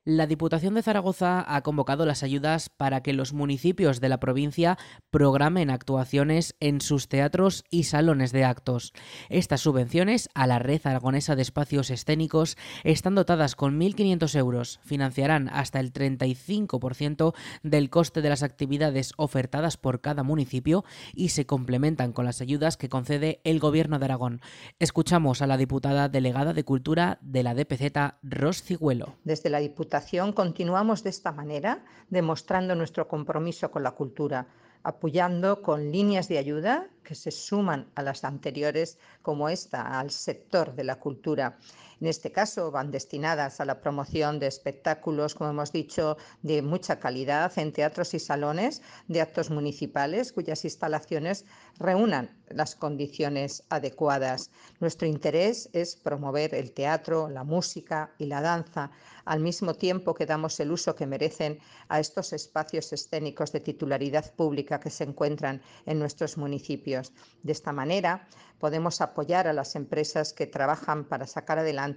La 0.06 0.28
Diputación 0.28 0.76
de 0.76 0.82
Zaragoza 0.82 1.44
ha 1.46 1.62
convocado 1.62 2.06
las 2.06 2.24
ayudas 2.24 2.70
para 2.70 3.04
que 3.04 3.12
los 3.12 3.34
municipios 3.34 4.00
de 4.00 4.08
la 4.08 4.22
provincia 4.22 4.78
programen 5.12 5.70
actuaciones 5.70 6.56
en 6.62 6.80
sus 6.80 7.10
teatros 7.10 7.66
y 7.70 7.84
salones 7.84 8.32
de 8.32 8.46
actos. 8.46 8.94
Estas 9.28 9.60
subvenciones 9.60 10.30
a 10.34 10.48
la 10.48 10.58
Red 10.58 10.80
Aragonesa 10.86 11.36
de 11.36 11.42
Espacios 11.42 11.90
Escénicos 11.90 12.56
están 12.86 13.14
dotadas 13.14 13.58
con 13.58 13.78
1.500 13.78 14.38
euros. 14.38 14.80
Financiarán 14.86 15.50
hasta 15.50 15.82
el 15.82 15.92
35% 15.92 17.34
del 17.64 17.90
coste 17.90 18.22
de 18.22 18.30
las 18.30 18.42
actividades 18.42 19.12
ofertadas 19.18 19.76
por 19.76 20.00
cada 20.00 20.24
municipio 20.24 20.86
y 21.14 21.30
se 21.30 21.46
complementan 21.46 22.14
con 22.14 22.24
las 22.24 22.40
ayudas 22.40 22.78
que 22.78 22.88
concede 22.88 23.42
el 23.44 23.60
Gobierno 23.60 24.00
de 24.00 24.06
Aragón. 24.06 24.40
Escuchamos 24.80 25.42
a 25.42 25.48
la 25.48 25.58
diputada 25.58 26.08
delegada 26.08 26.54
de 26.54 26.64
Cultura 26.64 27.20
de 27.22 27.44
la 27.44 27.54
DPZ, 27.54 28.16
Ros 28.24 28.64
Diputación 29.60 29.89
continuamos 30.34 31.04
de 31.04 31.10
esta 31.10 31.32
manera, 31.32 31.84
demostrando 32.10 32.76
nuestro 32.76 33.08
compromiso 33.08 33.72
con 33.72 33.84
la 33.84 33.92
cultura, 33.92 34.48
apoyando 34.84 35.62
con 35.62 35.92
líneas 35.92 36.28
de 36.28 36.38
ayuda 36.38 36.88
que 37.04 37.16
se 37.16 37.32
suman 37.32 37.88
a 37.96 38.04
las 38.04 38.24
anteriores, 38.24 38.98
como 39.22 39.50
esta, 39.50 40.00
al 40.00 40.12
sector 40.12 40.76
de 40.76 40.84
la 40.84 41.00
cultura. 41.00 41.58
En 42.02 42.08
este 42.08 42.32
caso 42.32 42.72
van 42.72 42.92
destinadas 42.92 43.60
a 43.60 43.66
la 43.66 43.82
promoción 43.82 44.40
de 44.40 44.48
espectáculos, 44.48 45.36
como 45.36 45.50
hemos 45.50 45.74
dicho, 45.74 46.18
de 46.42 46.62
mucha 46.62 46.98
calidad 46.98 47.52
en 47.58 47.74
teatros 47.74 48.14
y 48.14 48.20
salones 48.20 48.82
de 49.10 49.20
actos 49.20 49.50
municipales 49.50 50.32
cuyas 50.32 50.64
instalaciones 50.64 51.46
reúnan 51.78 52.38
las 52.48 52.76
condiciones 52.76 53.64
adecuadas. 53.70 54.50
Nuestro 54.80 55.08
interés 55.08 55.70
es 55.74 55.98
promover 55.98 56.56
el 56.56 56.72
teatro, 56.72 57.28
la 57.30 57.44
música 57.44 58.12
y 58.18 58.26
la 58.26 58.42
danza, 58.42 58.92
al 59.26 59.42
mismo 59.42 59.74
tiempo 59.76 60.14
que 60.14 60.26
damos 60.26 60.60
el 60.60 60.72
uso 60.72 60.96
que 60.96 61.06
merecen 61.06 61.60
a 61.90 62.00
estos 62.00 62.34
espacios 62.34 62.92
escénicos 62.94 63.52
de 63.52 63.60
titularidad 63.60 64.34
pública 64.34 64.80
que 64.80 64.90
se 64.90 65.04
encuentran 65.04 65.62
en 65.86 66.00
nuestros 66.00 66.38
municipios. 66.38 67.12
De 67.44 67.52
esta 67.52 67.72
manera, 67.72 68.28
podemos 68.58 69.02
apoyar 69.02 69.48
a 69.48 69.54
las 69.54 69.76
empresas 69.76 70.34
que 70.34 70.48
trabajan 70.48 71.06
para 71.06 71.28
sacar 71.28 71.60
adelante 71.60 71.89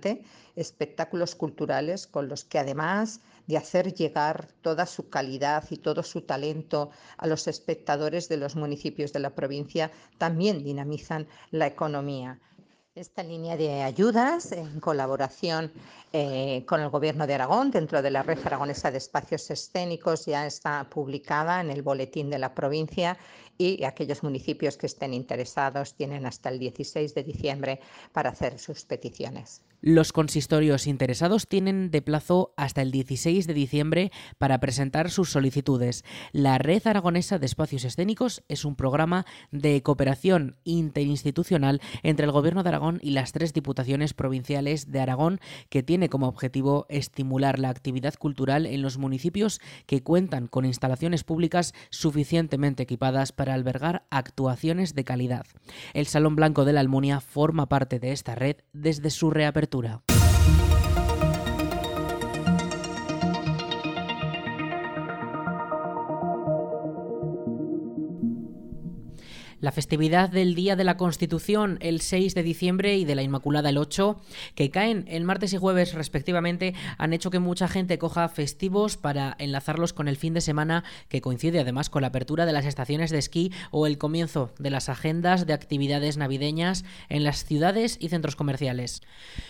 espectáculos 0.56 1.34
culturales 1.34 2.06
con 2.06 2.28
los 2.28 2.44
que 2.44 2.58
además 2.58 3.20
de 3.46 3.56
hacer 3.56 3.92
llegar 3.94 4.48
toda 4.62 4.86
su 4.86 5.08
calidad 5.08 5.64
y 5.70 5.76
todo 5.78 6.02
su 6.02 6.22
talento 6.22 6.90
a 7.16 7.26
los 7.26 7.48
espectadores 7.48 8.28
de 8.28 8.36
los 8.36 8.56
municipios 8.56 9.12
de 9.12 9.20
la 9.20 9.34
provincia, 9.34 9.90
también 10.18 10.62
dinamizan 10.62 11.26
la 11.50 11.66
economía. 11.66 12.40
Esta 12.94 13.22
línea 13.22 13.56
de 13.56 13.82
ayudas, 13.82 14.52
en 14.52 14.78
colaboración 14.78 15.72
eh, 16.12 16.62
con 16.66 16.82
el 16.82 16.90
Gobierno 16.90 17.26
de 17.26 17.32
Aragón, 17.32 17.70
dentro 17.70 18.02
de 18.02 18.10
la 18.10 18.22
Red 18.22 18.40
Aragonesa 18.44 18.90
de 18.90 18.98
Espacios 18.98 19.50
Escénicos, 19.50 20.26
ya 20.26 20.46
está 20.46 20.86
publicada 20.90 21.62
en 21.62 21.70
el 21.70 21.80
Boletín 21.80 22.28
de 22.28 22.38
la 22.38 22.54
provincia 22.54 23.16
y 23.58 23.84
aquellos 23.84 24.22
municipios 24.22 24.76
que 24.76 24.86
estén 24.86 25.14
interesados 25.14 25.94
tienen 25.94 26.26
hasta 26.26 26.48
el 26.48 26.58
16 26.58 27.14
de 27.14 27.22
diciembre 27.22 27.80
para 28.12 28.30
hacer 28.30 28.58
sus 28.58 28.84
peticiones. 28.84 29.62
Los 29.84 30.12
consistorios 30.12 30.86
interesados 30.86 31.48
tienen 31.48 31.90
de 31.90 32.02
plazo 32.02 32.54
hasta 32.56 32.82
el 32.82 32.92
16 32.92 33.48
de 33.48 33.54
diciembre 33.54 34.12
para 34.38 34.60
presentar 34.60 35.10
sus 35.10 35.30
solicitudes. 35.30 36.04
La 36.30 36.56
Red 36.58 36.86
Aragonesa 36.86 37.40
de 37.40 37.46
Espacios 37.46 37.82
Escénicos 37.84 38.44
es 38.46 38.64
un 38.64 38.76
programa 38.76 39.26
de 39.50 39.82
cooperación 39.82 40.56
interinstitucional 40.62 41.80
entre 42.04 42.26
el 42.26 42.30
Gobierno 42.30 42.62
de 42.62 42.68
Aragón 42.68 43.00
y 43.02 43.10
las 43.10 43.32
tres 43.32 43.52
diputaciones 43.52 44.14
provinciales 44.14 44.92
de 44.92 45.00
Aragón 45.00 45.40
que 45.68 45.82
tiene 45.82 46.08
como 46.08 46.28
objetivo 46.28 46.86
estimular 46.88 47.58
la 47.58 47.70
actividad 47.70 48.14
cultural 48.14 48.66
en 48.66 48.82
los 48.82 48.98
municipios 48.98 49.60
que 49.86 50.04
cuentan 50.04 50.46
con 50.46 50.64
instalaciones 50.64 51.24
públicas 51.24 51.74
suficientemente 51.90 52.84
equipadas 52.84 53.32
para 53.32 53.41
albergar 53.50 54.04
actuaciones 54.10 54.94
de 54.94 55.04
calidad. 55.04 55.46
El 55.94 56.06
Salón 56.06 56.36
Blanco 56.36 56.64
de 56.64 56.72
la 56.72 56.80
Almunia 56.80 57.20
forma 57.20 57.68
parte 57.68 57.98
de 57.98 58.12
esta 58.12 58.34
red 58.34 58.56
desde 58.72 59.10
su 59.10 59.30
reapertura. 59.30 60.02
La 69.62 69.70
festividad 69.70 70.28
del 70.28 70.56
Día 70.56 70.74
de 70.74 70.82
la 70.82 70.96
Constitución 70.96 71.78
el 71.82 72.00
6 72.00 72.34
de 72.34 72.42
diciembre 72.42 72.96
y 72.96 73.04
de 73.04 73.14
la 73.14 73.22
Inmaculada 73.22 73.68
el 73.68 73.78
8, 73.78 74.20
que 74.56 74.70
caen 74.70 75.04
el 75.06 75.22
martes 75.22 75.52
y 75.52 75.56
jueves 75.56 75.94
respectivamente, 75.94 76.74
han 76.98 77.12
hecho 77.12 77.30
que 77.30 77.38
mucha 77.38 77.68
gente 77.68 77.96
coja 77.96 78.28
festivos 78.28 78.96
para 78.96 79.36
enlazarlos 79.38 79.92
con 79.92 80.08
el 80.08 80.16
fin 80.16 80.34
de 80.34 80.40
semana 80.40 80.82
que 81.08 81.20
coincide 81.20 81.60
además 81.60 81.90
con 81.90 82.02
la 82.02 82.08
apertura 82.08 82.44
de 82.44 82.52
las 82.52 82.66
estaciones 82.66 83.12
de 83.12 83.18
esquí 83.18 83.52
o 83.70 83.86
el 83.86 83.98
comienzo 83.98 84.50
de 84.58 84.70
las 84.70 84.88
agendas 84.88 85.46
de 85.46 85.52
actividades 85.52 86.16
navideñas 86.16 86.84
en 87.08 87.22
las 87.22 87.44
ciudades 87.44 87.98
y 88.00 88.08
centros 88.08 88.34
comerciales. 88.34 89.00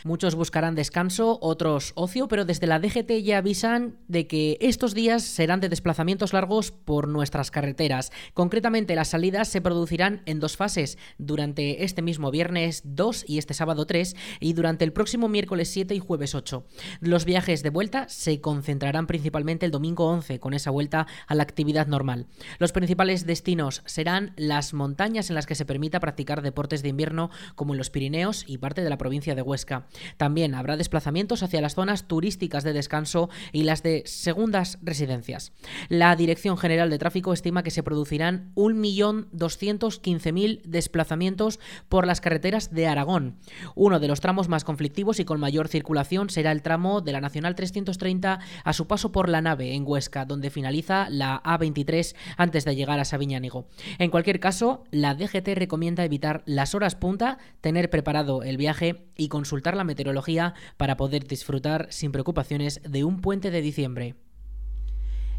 Muchos 0.05 0.35
buscarán 0.35 0.75
descanso, 0.75 1.39
otros 1.41 1.93
ocio, 1.95 2.29
pero 2.29 2.45
desde 2.45 2.67
la 2.67 2.81
DGT 2.81 3.23
ya 3.23 3.39
avisan 3.39 3.97
de 4.09 4.27
que 4.27 4.59
estos 4.61 4.93
días 4.93 5.23
serán 5.23 5.61
de 5.61 5.71
desplazamientos 5.71 6.35
largos 6.35 6.71
por 6.71 7.09
nuestras 7.09 7.51
carreteras. 7.51 8.13
Concretamente 8.35 8.95
las 8.95 9.09
salidas 9.09 9.49
se 9.49 9.63
producirán 9.63 10.02
en 10.03 10.41
dos 10.41 10.57
fases, 10.57 10.99
durante 11.19 11.85
este 11.85 12.03
mismo 12.03 12.31
viernes 12.31 12.83
2 12.85 13.25
y 13.29 13.39
este 13.39 13.55
sábado 13.55 13.87
3 13.87 14.17
y 14.41 14.53
durante 14.53 14.85
el 14.85 14.93
próximo 14.93 15.29
miércoles 15.29 15.69
7 15.69 15.95
y 15.95 16.01
jueves 16.01 16.35
8. 16.35 16.67
Los 17.01 17.25
viajes 17.25 17.63
de 17.63 17.71
vuelta 17.71 18.09
se 18.09 18.41
concentrarán 18.41 19.07
principalmente 19.07 19.65
el 19.65 19.73
domingo 19.73 20.07
11 20.09 20.41
con 20.41 20.55
esa 20.55 20.71
vuelta 20.71 21.07
a 21.27 21.35
la 21.35 21.45
actividad 21.45 21.87
normal. 21.87 22.27
Los 22.59 22.73
principales 22.73 23.27
destinos 23.27 23.83
serán 23.87 24.33
las 24.37 24.75
montañas 24.75 25.31
en 25.31 25.37
las 25.37 25.47
que 25.47 25.55
se 25.55 25.65
permita 25.65 26.01
practicar 26.01 26.43
deportes 26.43 26.83
de 26.83 26.89
invierno 26.89 27.31
como 27.55 27.75
en 27.75 27.79
los 27.79 27.91
Pirineos 27.91 28.45
y 28.49 28.59
parte 28.59 28.83
de 28.83 28.91
la 28.91 28.99
provincia 28.99 29.35
de 29.35 29.43
Huesca. 29.43 29.87
También 30.17 30.55
habrá 30.55 30.77
desplazamientos 30.77 31.43
hacia 31.43 31.61
las 31.61 31.75
zonas 31.75 32.09
turísticas 32.09 32.65
de 32.65 32.73
descanso 32.73 33.31
y 33.53 33.63
las 33.63 33.83
de 33.83 34.03
segundas 34.07 34.79
residencias. 34.83 35.53
La 35.89 36.17
Dirección 36.17 36.57
General 36.59 36.91
de 36.91 36.99
Tráfico 36.99 37.33
estima 37.33 37.63
que 37.63 37.71
se 37.71 37.83
producirán 37.83 38.53
1.200.000 38.57 39.92
215.000 40.01 40.63
desplazamientos 40.63 41.61
por 41.89 42.07
las 42.07 42.21
carreteras 42.21 42.73
de 42.73 42.87
Aragón. 42.87 43.37
Uno 43.75 44.01
de 44.01 44.09
los 44.09 44.21
tramos 44.21 44.49
más 44.49 44.65
conflictivos 44.65 45.21
y 45.21 45.25
con 45.25 45.41
mayor 45.41 45.69
circulación 45.69 46.31
será 46.31 46.53
el 46.53 46.63
tramo 46.63 47.01
de 47.01 47.13
la 47.13 47.21
Nacional 47.21 47.55
330 47.55 48.41
a 48.65 48.73
su 48.73 48.87
paso 48.87 49.13
por 49.13 49.29
la 49.29 49.43
nave 49.43 49.75
en 49.75 49.85
Huesca, 49.87 50.25
donde 50.25 50.51
finaliza 50.51 51.09
la 51.11 51.43
A23 51.43 52.15
antes 52.37 52.65
de 52.65 52.77
llegar 52.77 53.01
a 53.01 53.05
Sabiñánigo. 53.05 53.67
En 53.99 54.11
cualquier 54.11 54.41
caso, 54.41 54.85
la 54.91 55.15
DGT 55.15 55.49
recomienda 55.55 56.05
evitar 56.05 56.43
las 56.47 56.75
horas 56.75 56.95
punta, 56.95 57.39
tener 57.61 57.91
preparado 57.91 58.43
el 58.43 58.57
viaje 58.57 59.07
y 59.17 59.29
consultar 59.29 59.77
la 59.77 59.85
meteorología 59.85 60.55
para 60.77 60.97
poder 60.97 61.27
disfrutar 61.27 61.87
sin 61.91 62.13
preocupaciones 62.13 62.81
de 62.89 63.05
un 63.05 63.21
puente 63.21 63.51
de 63.51 63.63
diciembre. 63.63 64.15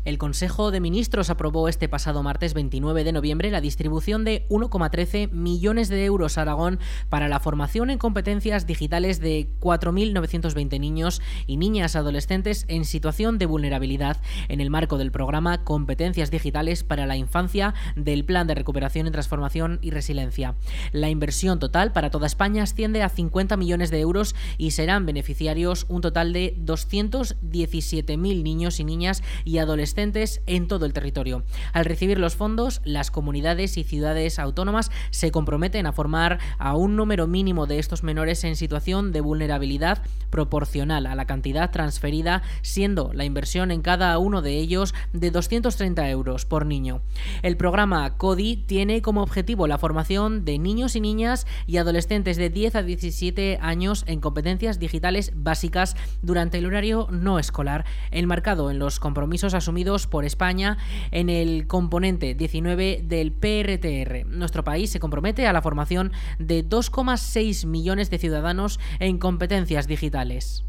El 0.06 0.18
Consejo 0.18 0.72
de 0.72 0.82
Ministros 0.82 1.30
aprobó 1.30 1.70
este 1.70 1.88
pasado 1.88 2.24
martes 2.24 2.54
29 2.54 3.06
de 3.06 3.14
noviembre 3.14 3.52
la 3.52 3.62
distribución 3.62 4.26
de 4.26 4.46
1,13 4.50 5.32
millones 5.32 5.88
de 5.88 6.04
euros 6.04 6.38
a 6.38 6.42
Aragón 6.42 6.80
para 7.08 7.30
la 7.30 7.40
formación 7.40 7.90
en 7.90 8.00
competencias 8.00 8.68
digitales 8.68 9.22
de 9.22 9.48
4.920 9.62 10.78
niños 10.82 11.22
y 11.48 11.56
niñas 11.56 11.96
adolescentes 11.96 12.66
en 12.68 12.84
situación 12.84 13.38
de 13.38 13.46
vulnerabilidad 13.46 14.18
en 14.50 14.60
el 14.60 14.70
marco 14.70 14.98
del 14.98 15.10
programa 15.10 15.64
Competencias 15.64 16.32
Digitales 16.32 16.84
para 16.84 17.06
la 17.06 17.16
Infancia 17.16 17.74
del 17.96 18.26
Plan 18.26 18.46
de 18.46 18.56
Recuperación 18.56 19.08
y 19.08 19.12
Transformación 19.12 19.80
y 19.82 19.92
Resiliencia. 19.92 20.56
La 20.92 21.12
inversión 21.12 21.60
total 21.60 21.94
para 21.94 22.10
toda 22.10 22.28
España 22.28 22.64
asciende 22.64 23.04
a 23.04 23.10
50 23.10 23.56
millones 23.56 23.90
de 23.90 24.02
euros 24.02 24.36
y 24.58 24.72
serán 24.72 25.06
beneficiarios 25.06 25.86
un 25.88 26.02
total 26.02 26.34
de 26.34 26.58
217.000 26.58 28.44
niños 28.44 28.82
y 28.82 28.84
niñas 28.84 29.24
y 29.46 29.60
adolescentes 29.60 29.93
en 29.96 30.68
todo 30.68 30.86
el 30.86 30.94
territorio. 30.94 31.44
Al 31.72 31.86
recibir 31.86 32.20
los 32.20 32.36
fondos, 32.36 32.82
las 32.84 33.12
comunidades 33.12 33.78
y 33.78 33.84
ciudades 33.84 34.40
autónomas 34.40 34.92
se 35.12 35.32
comprometen 35.32 35.86
a 35.86 35.92
formar 35.94 36.40
a 36.58 36.76
un 36.76 36.96
número 36.96 37.28
mínimo 37.28 37.68
de 37.68 37.80
estos 37.80 38.04
menores 38.04 38.44
en 38.44 38.56
situación 38.56 39.12
de 39.12 39.22
vulnerabilidad 39.22 40.04
proporcional 40.30 41.06
a 41.06 41.16
la 41.16 41.26
cantidad 41.26 41.72
transferida, 41.72 42.42
siendo 42.62 43.12
la 43.14 43.26
inversión 43.26 43.72
en 43.72 43.82
cada 43.82 44.18
uno 44.18 44.42
de 44.42 44.58
ellos 44.58 44.94
de 45.14 45.32
230 45.32 46.10
euros 46.10 46.46
por 46.46 46.66
niño. 46.66 47.02
El 47.42 47.58
programa 47.58 48.18
CODI 48.18 48.58
tiene 48.58 49.02
como 49.02 49.22
objetivo 49.22 49.68
la 49.68 49.78
formación 49.78 50.46
de 50.46 50.58
niños 50.58 50.96
y 50.96 51.02
niñas 51.02 51.46
y 51.68 51.78
adolescentes 51.78 52.38
de 52.38 52.50
10 52.50 52.76
a 52.76 52.84
17 52.84 53.60
años 53.62 54.04
en 54.08 54.20
competencias 54.20 54.80
digitales 54.80 55.32
básicas 55.36 55.96
durante 56.22 56.58
el 56.58 56.66
horario 56.66 57.08
no 57.12 57.40
escolar, 57.40 57.86
enmarcado 58.12 58.72
en 58.72 58.80
los 58.80 59.00
compromisos 59.00 59.54
asumidos 59.54 59.83
por 60.10 60.24
España 60.24 60.78
en 61.12 61.30
el 61.30 61.68
componente 61.68 62.36
19 62.36 63.02
del 63.04 63.34
PRTR. 63.34 64.26
Nuestro 64.28 64.64
país 64.64 64.90
se 64.92 65.00
compromete 65.00 65.46
a 65.46 65.54
la 65.54 65.62
formación 65.62 66.14
de 66.40 66.68
2,6 66.68 67.66
millones 67.66 68.10
de 68.10 68.18
ciudadanos 68.18 68.80
en 69.00 69.18
competencias 69.18 69.88
digitales. 69.88 70.64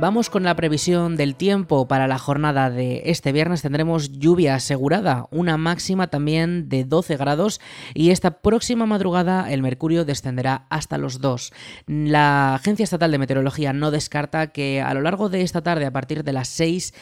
Vamos 0.00 0.30
con 0.30 0.44
la 0.44 0.56
previsión 0.56 1.18
del 1.18 1.34
tiempo 1.34 1.86
para 1.86 2.08
la 2.08 2.18
jornada 2.18 2.70
de 2.70 3.02
este 3.04 3.32
viernes. 3.32 3.60
Tendremos 3.60 4.12
lluvia 4.12 4.54
asegurada, 4.54 5.26
una 5.30 5.58
máxima 5.58 6.06
también 6.06 6.70
de 6.70 6.84
12 6.84 7.18
grados 7.18 7.60
y 7.92 8.08
esta 8.08 8.40
próxima 8.40 8.86
madrugada 8.86 9.52
el 9.52 9.60
mercurio 9.60 10.06
descenderá 10.06 10.64
hasta 10.70 10.96
los 10.96 11.20
2. 11.20 11.52
La 11.86 12.54
Agencia 12.54 12.84
Estatal 12.84 13.10
de 13.10 13.18
Meteorología 13.18 13.74
no 13.74 13.90
descarta 13.90 14.46
que 14.46 14.80
a 14.80 14.94
lo 14.94 15.02
largo 15.02 15.28
de 15.28 15.42
esta 15.42 15.60
tarde, 15.60 15.84
a 15.84 15.92
partir 15.92 16.24
de 16.24 16.32
las 16.32 16.48
6, 16.48 16.94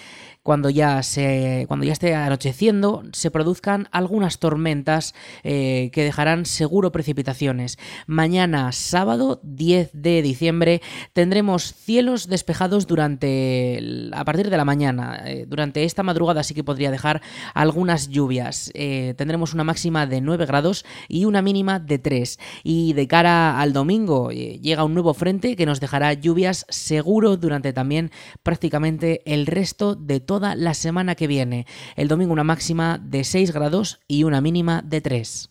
cuando 0.48 0.70
ya, 0.70 1.02
se, 1.02 1.66
cuando 1.68 1.84
ya 1.84 1.92
esté 1.92 2.14
anocheciendo, 2.14 3.02
se 3.12 3.30
produzcan 3.30 3.86
algunas 3.92 4.38
tormentas 4.38 5.14
eh, 5.42 5.90
que 5.92 6.04
dejarán 6.04 6.46
seguro 6.46 6.90
precipitaciones. 6.90 7.76
Mañana, 8.06 8.72
sábado 8.72 9.40
10 9.42 9.90
de 9.92 10.22
diciembre, 10.22 10.80
tendremos 11.12 11.74
cielos 11.74 12.28
despejados 12.28 12.86
durante 12.86 14.08
a 14.14 14.24
partir 14.24 14.48
de 14.48 14.56
la 14.56 14.64
mañana. 14.64 15.20
Eh, 15.26 15.44
durante 15.46 15.84
esta 15.84 16.02
madrugada 16.02 16.42
sí 16.42 16.54
que 16.54 16.64
podría 16.64 16.90
dejar 16.90 17.20
algunas 17.52 18.08
lluvias. 18.08 18.70
Eh, 18.72 19.12
tendremos 19.18 19.52
una 19.52 19.64
máxima 19.64 20.06
de 20.06 20.22
9 20.22 20.46
grados 20.46 20.86
y 21.08 21.26
una 21.26 21.42
mínima 21.42 21.78
de 21.78 21.98
3. 21.98 22.38
Y 22.64 22.94
de 22.94 23.06
cara 23.06 23.60
al 23.60 23.74
domingo 23.74 24.30
llega 24.30 24.84
un 24.84 24.94
nuevo 24.94 25.12
frente 25.12 25.56
que 25.56 25.66
nos 25.66 25.78
dejará 25.78 26.14
lluvias 26.14 26.64
seguro 26.70 27.36
durante 27.36 27.74
también 27.74 28.12
prácticamente 28.42 29.20
el 29.30 29.44
resto 29.44 29.94
de 29.94 30.20
todo 30.20 30.37
la 30.40 30.74
semana 30.74 31.14
que 31.14 31.26
viene. 31.26 31.66
El 31.96 32.08
domingo 32.08 32.32
una 32.32 32.44
máxima 32.44 32.98
de 33.02 33.24
6 33.24 33.52
grados 33.52 34.00
y 34.08 34.24
una 34.24 34.40
mínima 34.40 34.82
de 34.82 35.00
3. 35.00 35.48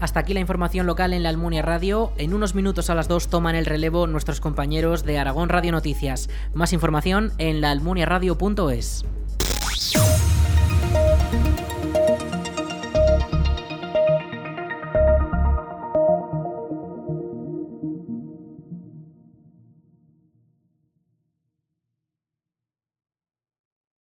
Hasta 0.00 0.20
aquí 0.20 0.32
la 0.32 0.40
información 0.40 0.86
local 0.86 1.12
en 1.12 1.22
la 1.22 1.28
Almunia 1.28 1.60
Radio. 1.62 2.12
En 2.16 2.32
unos 2.32 2.54
minutos 2.54 2.88
a 2.88 2.94
las 2.94 3.06
2 3.06 3.28
toman 3.28 3.54
el 3.54 3.66
relevo 3.66 4.06
nuestros 4.06 4.40
compañeros 4.40 5.04
de 5.04 5.18
Aragón 5.18 5.50
Radio 5.50 5.72
Noticias. 5.72 6.30
Más 6.54 6.72
información 6.72 7.32
en 7.38 7.60
laalmuniaradio.es. 7.60 9.04